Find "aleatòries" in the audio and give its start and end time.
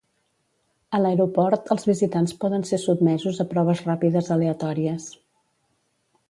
4.37-5.07